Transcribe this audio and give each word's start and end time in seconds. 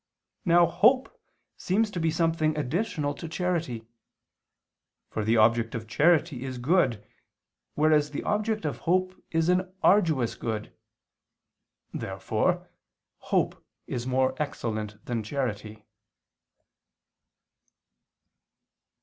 Now 0.45 0.65
hope 0.65 1.15
seems 1.57 1.91
to 1.91 1.99
be 1.99 2.09
something 2.09 2.57
additional 2.57 3.13
to 3.13 3.29
charity: 3.29 3.85
for 5.11 5.23
the 5.23 5.37
object 5.37 5.75
of 5.75 5.85
charity 5.87 6.43
is 6.43 6.57
good, 6.57 7.05
whereas 7.75 8.09
the 8.09 8.23
object 8.23 8.65
of 8.65 8.77
hope 8.89 9.13
is 9.29 9.47
an 9.47 9.71
arduous 9.83 10.33
good. 10.33 10.75
Therefore 11.93 12.67
hope 13.19 13.63
is 13.85 14.07
more 14.07 14.33
excellent 14.41 15.05
than 15.05 15.21
charity. 15.21 15.85